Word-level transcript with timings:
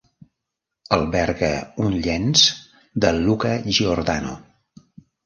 Alberga 0.95 1.49
un 1.87 1.97
llenç 2.07 2.45
de 3.05 3.13
Luca 3.19 3.53
Giordano. 3.81 4.33